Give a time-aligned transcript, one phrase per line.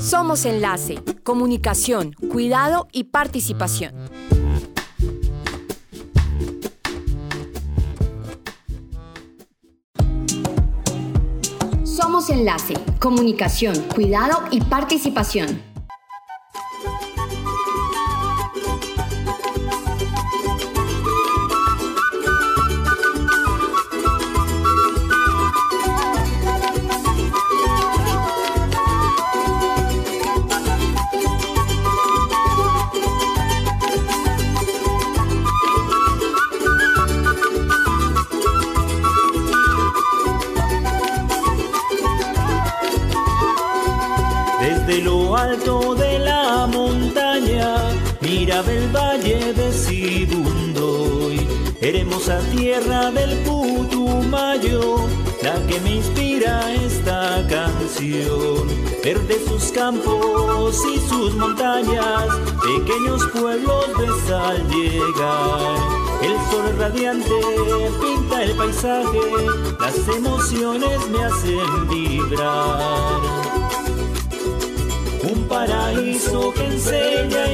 [0.00, 3.92] Somos Enlace, Comunicación, Cuidado y Participación.
[11.84, 15.69] Somos Enlace, Comunicación, Cuidado y Participación.
[51.80, 54.96] Hermosa tierra del Putumayo,
[55.42, 58.68] la que me inspira esta canción.
[59.02, 62.26] Verde sus campos y sus montañas,
[62.62, 65.76] pequeños pueblos ves al llegar.
[66.22, 67.34] El sol radiante
[68.00, 69.20] pinta el paisaje,
[69.80, 73.50] las emociones me hacen vibrar
[75.22, 77.49] un paraíso que enseña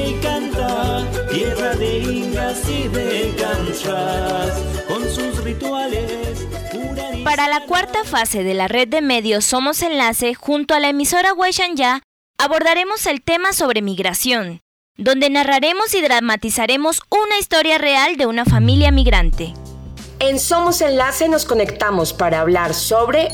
[3.83, 6.45] de canchas, con sus rituales.
[7.23, 11.33] Para la cuarta fase de la red de medios Somos Enlace, junto a la emisora
[11.75, 12.01] Ya,
[12.37, 14.61] abordaremos el tema sobre migración,
[14.95, 19.53] donde narraremos y dramatizaremos una historia real de una familia migrante.
[20.19, 23.29] En Somos Enlace nos conectamos para hablar sobre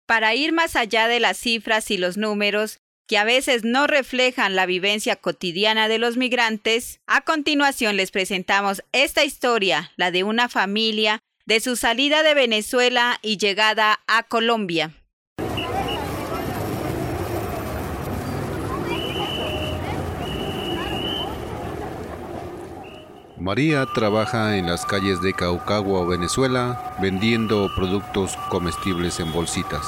[0.09, 4.57] Para ir más allá de las cifras y los números, que a veces no reflejan
[4.57, 10.49] la vivencia cotidiana de los migrantes, a continuación les presentamos esta historia, la de una
[10.49, 14.98] familia, de su salida de Venezuela y llegada a Colombia.
[23.41, 29.87] María trabaja en las calles de Caucagua, Venezuela, vendiendo productos comestibles en bolsitas.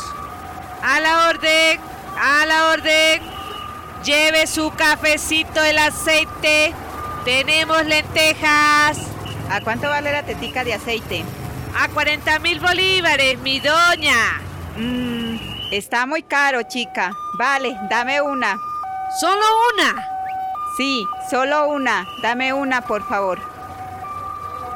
[0.82, 1.80] A la orden,
[2.16, 3.22] a la orden.
[4.04, 6.72] Lleve su cafecito, el aceite.
[7.24, 8.98] Tenemos lentejas.
[9.50, 11.24] ¿A cuánto vale la tetica de aceite?
[11.76, 14.40] A 40 mil bolívares, mi doña.
[14.76, 15.36] Mmm,
[15.72, 17.12] está muy caro, chica.
[17.36, 18.56] Vale, dame una.
[19.18, 19.42] ¿Solo
[19.74, 20.09] una?
[20.80, 22.08] Sí, solo una.
[22.22, 23.38] Dame una, por favor.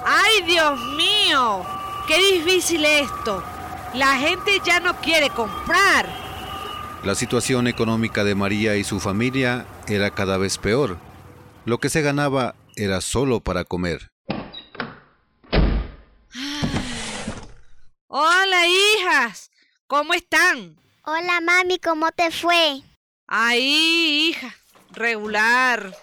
[0.05, 1.65] ¡Ay, Dios mío!
[2.07, 3.43] ¡Qué difícil esto!
[3.95, 6.07] La gente ya no quiere comprar.
[7.05, 10.99] La situación económica de María y su familia era cada vez peor.
[11.65, 14.11] Lo que se ganaba era solo para comer.
[18.09, 19.51] Hola, hijas.
[19.87, 20.77] ¿Cómo están?
[21.03, 22.83] Hola, mami, ¿cómo te fue?
[23.27, 24.55] Ahí, hija
[24.95, 25.95] regular.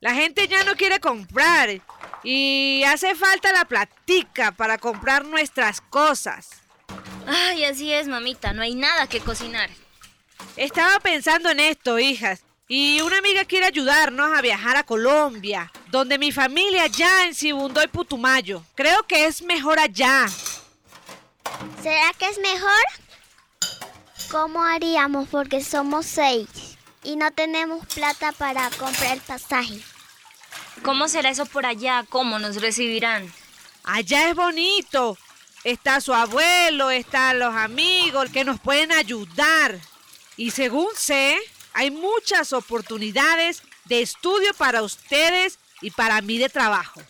[0.00, 1.80] La gente ya no quiere comprar
[2.22, 6.50] y hace falta la platica para comprar nuestras cosas.
[7.26, 9.70] Ay, así es, mamita, no hay nada que cocinar.
[10.56, 16.18] Estaba pensando en esto, hijas, y una amiga quiere ayudarnos a viajar a Colombia, donde
[16.18, 18.62] mi familia ya en Sibundoy Putumayo.
[18.74, 20.26] Creo que es mejor allá.
[21.82, 22.84] ¿Será que es mejor?
[24.30, 25.28] ¿Cómo haríamos?
[25.28, 26.67] Porque somos seis
[27.08, 29.80] y no tenemos plata para comprar el pasaje.
[30.82, 32.04] ¿Cómo será eso por allá?
[32.06, 33.32] ¿Cómo nos recibirán?
[33.82, 35.16] Allá es bonito.
[35.64, 39.80] Está su abuelo, están los amigos que nos pueden ayudar.
[40.36, 41.38] Y según sé,
[41.72, 47.00] hay muchas oportunidades de estudio para ustedes y para mí de trabajo.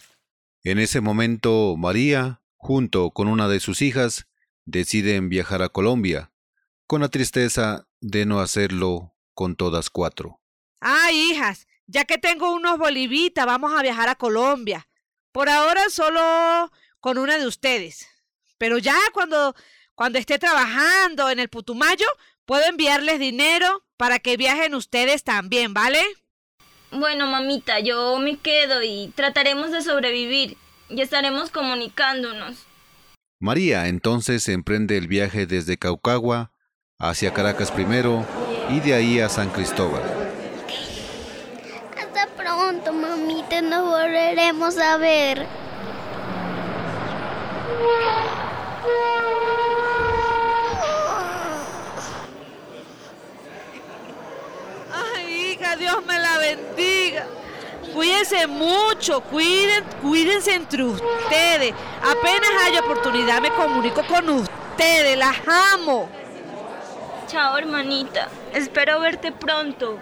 [0.62, 4.28] En ese momento, María, junto con una de sus hijas,
[4.64, 6.30] deciden viajar a Colombia,
[6.86, 10.40] con la tristeza de no hacerlo con todas cuatro.
[10.80, 14.88] Ay, hijas, ya que tengo unos bolivitas, vamos a viajar a Colombia.
[15.30, 18.08] Por ahora solo con una de ustedes.
[18.58, 19.54] Pero ya cuando,
[19.94, 22.08] cuando esté trabajando en el Putumayo,
[22.46, 26.02] puedo enviarles dinero para que viajen ustedes también, ¿vale?
[26.90, 30.56] Bueno, mamita, yo me quedo y trataremos de sobrevivir
[30.88, 32.66] y estaremos comunicándonos.
[33.38, 36.50] María entonces emprende el viaje desde Caucagua
[36.98, 38.26] hacia Caracas primero
[38.68, 40.02] y de ahí a San Cristóbal.
[41.96, 45.46] Hasta pronto, mamita, nos volveremos a ver.
[54.92, 57.26] Ay, hija, Dios me la bendiga.
[57.94, 61.74] Cuídense mucho, cuiden, cuídense entre ustedes.
[62.02, 65.36] Apenas haya oportunidad me comunico con ustedes, las
[65.74, 66.08] amo.
[67.28, 68.28] Chao, hermanita.
[68.54, 69.98] Espero verte pronto.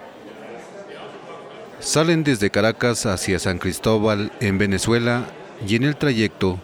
[1.81, 5.25] Salen desde Caracas hacia San Cristóbal en Venezuela
[5.67, 6.59] y en el trayecto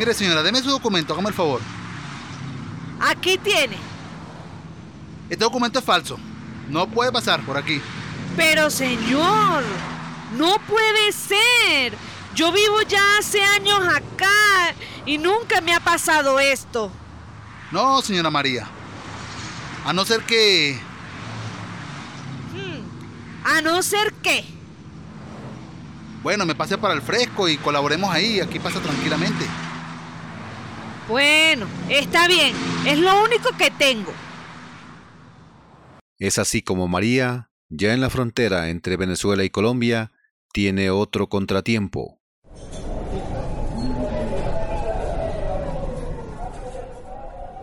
[0.00, 1.60] Mire, señora, deme su documento, hágame el favor.
[3.00, 3.76] Aquí tiene.
[5.28, 6.18] Este documento es falso.
[6.70, 7.82] No puede pasar por aquí.
[8.34, 9.62] Pero señor,
[10.36, 11.92] no puede ser.
[12.34, 14.74] Yo vivo ya hace años acá
[15.04, 16.90] y nunca me ha pasado esto.
[17.72, 18.66] No, señora María.
[19.84, 20.78] A no ser que...
[22.52, 24.44] Hmm, A no ser que.
[26.22, 28.40] Bueno, me pase para el fresco y colaboremos ahí.
[28.40, 29.44] Aquí pasa tranquilamente.
[31.08, 32.54] Bueno, está bien.
[32.86, 34.12] Es lo único que tengo.
[36.18, 40.12] Es así como María, ya en la frontera entre Venezuela y Colombia,
[40.52, 42.18] tiene otro contratiempo.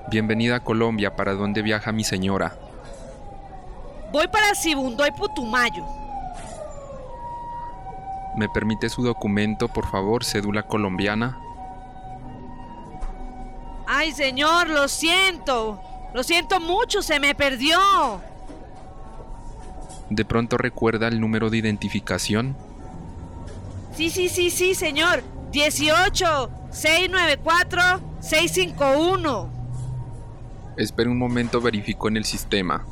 [0.09, 2.57] Bienvenida a Colombia, ¿para dónde viaja mi señora?
[4.11, 5.85] Voy para Sibundoy Putumayo.
[8.37, 11.37] ¿Me permite su documento, por favor, cédula colombiana?
[13.85, 15.81] Ay, señor, lo siento.
[16.13, 18.21] Lo siento mucho, se me perdió.
[20.09, 22.55] ¿De pronto recuerda el número de identificación?
[23.97, 25.23] Sí, sí, sí, sí, señor.
[25.51, 27.81] 18 694
[28.21, 30.75] 651.
[30.77, 32.85] Espere un momento, verifico en el sistema.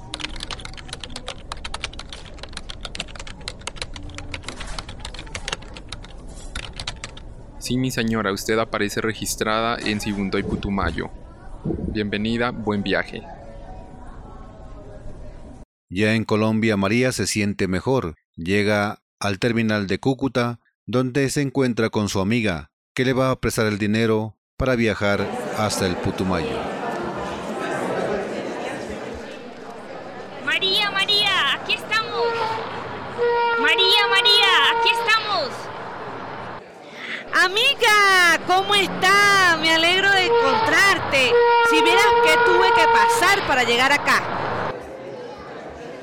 [7.60, 11.12] Sí, mi señora, usted aparece registrada en Sibundoy Putumayo.
[11.90, 13.22] Bienvenida, buen viaje.
[15.88, 18.16] Ya en Colombia María se siente mejor.
[18.36, 23.40] Llega al terminal de Cúcuta, donde se encuentra con su amiga, que le va a
[23.40, 25.28] prestar el dinero para viajar
[25.58, 26.58] hasta el Putumayo.
[30.46, 32.28] María, María, aquí estamos.
[33.60, 34.48] María, María,
[34.78, 35.50] aquí estamos.
[37.44, 39.58] Amiga, ¿cómo está?
[39.60, 41.32] Me alegro de encontrarte.
[41.70, 44.22] Si vieras que tuve que pasar para llegar acá.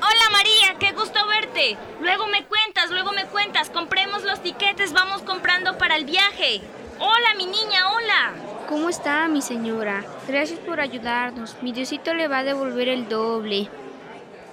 [0.01, 1.77] Hola María, qué gusto verte.
[2.01, 3.69] Luego me cuentas, luego me cuentas.
[3.69, 6.61] Compremos los tiquetes, vamos comprando para el viaje.
[6.99, 8.33] Hola mi niña, hola.
[8.69, 10.03] ¿Cómo está mi señora?
[10.27, 11.57] Gracias por ayudarnos.
[11.61, 13.69] Mi Diosito le va a devolver el doble.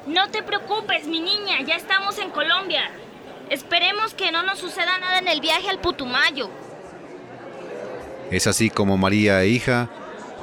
[0.07, 2.91] No te preocupes, mi niña, ya estamos en Colombia.
[3.51, 6.51] Esperemos que no nos suceda nada en el viaje al Putumayo.
[8.31, 9.91] Es así como María e hija,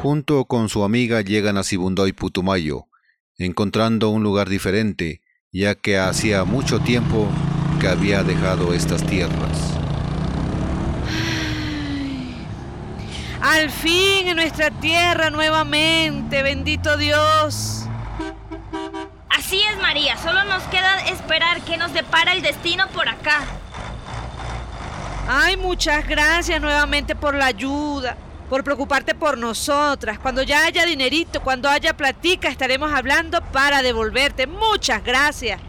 [0.02, 2.88] junto con su amiga, llegan a Sibundoy Putumayo,
[3.38, 7.28] encontrando un lugar diferente, ya que hacía mucho tiempo
[7.80, 9.78] que había dejado estas tierras.
[13.42, 17.84] Al fin en nuestra tierra nuevamente, bendito Dios.
[19.30, 23.42] Así es, María, solo nos queda esperar que nos depara el destino por acá.
[25.30, 28.18] Ay, muchas gracias nuevamente por la ayuda,
[28.50, 30.20] por preocuparte por nosotras.
[30.20, 34.48] Cuando ya haya dinerito, cuando haya platica, estaremos hablando para devolverte.
[34.48, 35.60] Muchas gracias.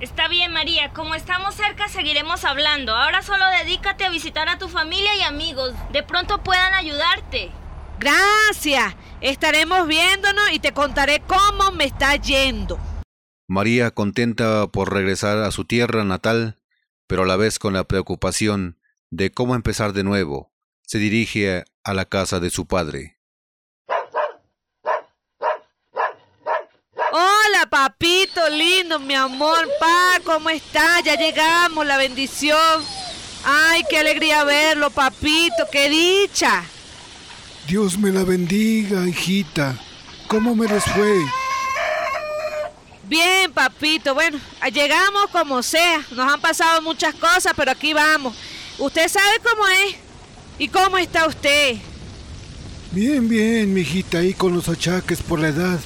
[0.00, 2.94] Está bien, María, como estamos cerca seguiremos hablando.
[2.94, 5.72] Ahora solo dedícate a visitar a tu familia y amigos.
[5.90, 7.50] De pronto puedan ayudarte.
[7.98, 8.94] Gracias.
[9.22, 12.78] Estaremos viéndonos y te contaré cómo me está yendo.
[13.48, 16.58] María, contenta por regresar a su tierra natal,
[17.06, 18.78] pero a la vez con la preocupación
[19.10, 23.16] de cómo empezar de nuevo, se dirige a la casa de su padre.
[27.12, 27.66] Hola,
[28.48, 31.00] lindo, mi amor, pa, ¿cómo está?
[31.00, 32.82] Ya llegamos, la bendición.
[33.44, 36.64] Ay, qué alegría verlo, papito, qué dicha.
[37.66, 39.76] Dios me la bendiga, hijita.
[40.28, 41.24] ¿Cómo me les fue?
[43.04, 44.14] Bien, papito.
[44.14, 44.38] Bueno,
[44.72, 46.04] llegamos como sea.
[46.10, 48.36] Nos han pasado muchas cosas, pero aquí vamos.
[48.78, 49.96] Usted sabe cómo es.
[50.58, 51.76] ¿Y cómo está usted?
[52.92, 55.78] Bien, bien, mijita, ahí con los achaques por la edad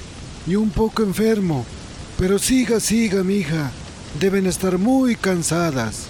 [0.46, 1.66] y un poco enfermo.
[2.20, 3.72] Pero siga, siga, mija.
[4.20, 6.06] Deben estar muy cansadas.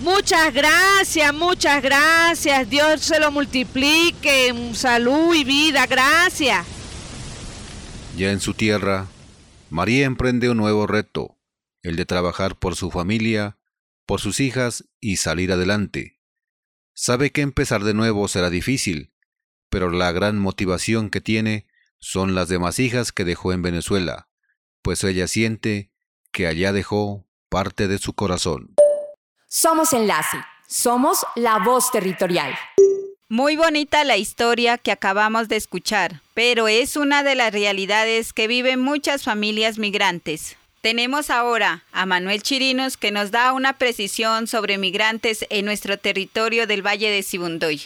[0.00, 2.70] Muchas gracias, muchas gracias.
[2.70, 4.72] Dios se lo multiplique.
[4.72, 6.66] Salud y vida, gracias.
[8.16, 9.06] Ya en su tierra,
[9.68, 11.36] María emprende un nuevo reto,
[11.82, 13.58] el de trabajar por su familia,
[14.06, 16.18] por sus hijas y salir adelante.
[16.94, 19.12] Sabe que empezar de nuevo será difícil,
[19.68, 21.66] pero la gran motivación que tiene
[21.98, 24.28] son las demás hijas que dejó en Venezuela,
[24.82, 25.90] pues ella siente
[26.32, 28.74] que allá dejó parte de su corazón.
[29.48, 32.54] Somos Enlace, somos la voz territorial.
[33.28, 38.46] Muy bonita la historia que acabamos de escuchar, pero es una de las realidades que
[38.46, 40.56] viven muchas familias migrantes.
[40.80, 46.68] Tenemos ahora a Manuel Chirinos que nos da una precisión sobre migrantes en nuestro territorio
[46.68, 47.82] del Valle de Sibundoy.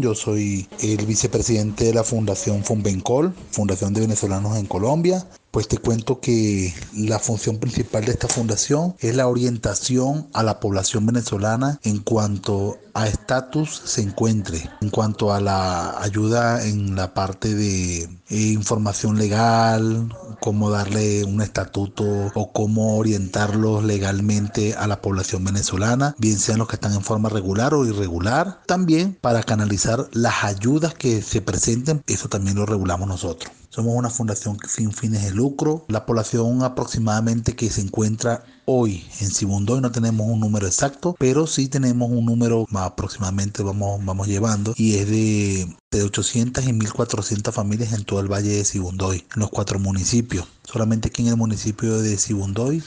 [0.00, 5.26] Yo soy el vicepresidente de la Fundación Funbencol, Fundación de Venezolanos en Colombia.
[5.50, 10.58] Pues te cuento que la función principal de esta fundación es la orientación a la
[10.58, 17.14] población venezolana en cuanto a estatus se encuentre, en cuanto a la ayuda en la
[17.14, 20.08] parte de eh, información legal,
[20.40, 22.04] cómo darle un estatuto
[22.34, 27.28] o cómo orientarlos legalmente a la población venezolana, bien sean los que están en forma
[27.28, 28.60] regular o irregular.
[28.66, 33.52] También para canalizar las ayudas que se presenten, eso también lo regulamos nosotros.
[33.70, 35.84] Somos una fundación sin fines de lucro.
[35.86, 41.46] La población aproximadamente que se encuentra hoy en Sibundoy no tenemos un número exacto, pero
[41.46, 47.52] sí tenemos un número aproximadamente vamos, vamos llevando y es de, de 800 y 1400
[47.52, 50.46] familias en todo el valle de Sibundoy, en los cuatro municipios.
[50.62, 52.80] Solamente aquí en el municipio de Sibundoy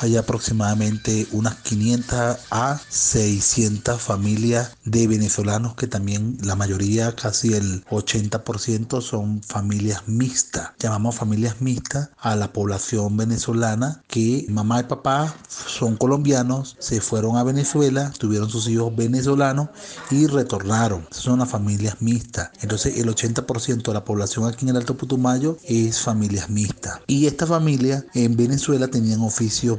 [0.00, 7.84] hay aproximadamente unas 500 a 600 familias de venezolanos que también la mayoría, casi el
[7.86, 10.70] 80% son familias mixtas.
[10.78, 15.34] Llamamos familias mixtas a la población venezolana que mamá y papá
[15.78, 19.68] son colombianos, se fueron a Venezuela, tuvieron sus hijos venezolanos
[20.10, 21.06] y retornaron.
[21.10, 22.50] Son las familias mixtas.
[22.60, 27.00] Entonces el 80% de la población aquí en el Alto Putumayo es familias mixtas.
[27.06, 29.78] Y estas familias en Venezuela tenían oficios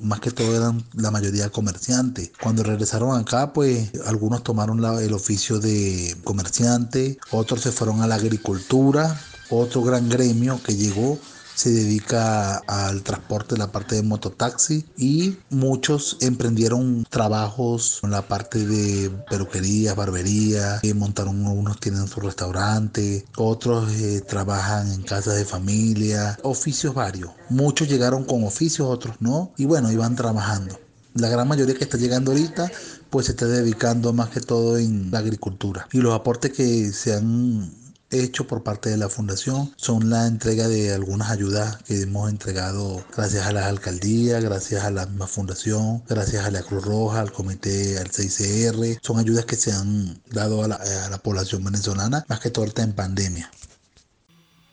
[0.00, 2.30] más que todo eran la mayoría comerciantes.
[2.40, 8.16] Cuando regresaron acá, pues algunos tomaron el oficio de comerciante, otros se fueron a la
[8.16, 11.18] agricultura, otro gran gremio que llegó
[11.58, 18.64] se dedica al transporte la parte de mototaxi y muchos emprendieron trabajos en la parte
[18.64, 25.44] de peluquería, barbería, eh, montaron unos tienen su restaurante, otros eh, trabajan en casas de
[25.44, 27.32] familia, oficios varios.
[27.50, 30.78] Muchos llegaron con oficios, otros no, y bueno, iban trabajando.
[31.14, 32.70] La gran mayoría que está llegando ahorita
[33.10, 35.88] pues se está dedicando más que todo en la agricultura.
[35.92, 37.72] Y los aportes que se han
[38.10, 43.04] hecho por parte de la fundación son la entrega de algunas ayudas que hemos entregado
[43.14, 47.32] gracias a las alcaldías, gracias a la misma fundación, gracias a la Cruz Roja, al
[47.32, 48.98] comité, al CICR.
[49.02, 50.78] Son ayudas que se han dado a la,
[51.10, 53.50] la población venezolana, más que todo en pandemia.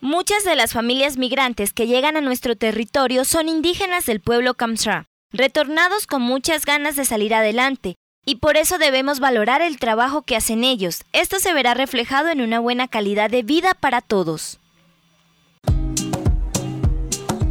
[0.01, 5.07] Muchas de las familias migrantes que llegan a nuestro territorio son indígenas del pueblo Kamsra,
[5.31, 7.95] retornados con muchas ganas de salir adelante,
[8.25, 11.03] y por eso debemos valorar el trabajo que hacen ellos.
[11.13, 14.60] Esto se verá reflejado en una buena calidad de vida para todos.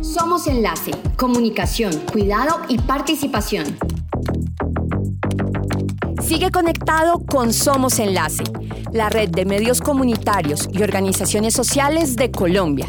[0.03, 3.79] Somos Enlace, comunicación, cuidado y participación.
[6.23, 8.45] Sigue conectado con Somos Enlace,
[8.93, 12.87] la red de medios comunitarios y organizaciones sociales de Colombia.